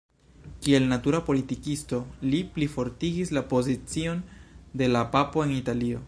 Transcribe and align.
Kiel 0.67 0.85
natura 0.93 1.19
politikisto, 1.27 1.99
li 2.31 2.39
plifortigis 2.55 3.33
la 3.39 3.43
pozicion 3.51 4.23
de 4.83 4.89
la 4.95 5.05
papo 5.17 5.45
en 5.47 5.53
Italio. 5.59 5.99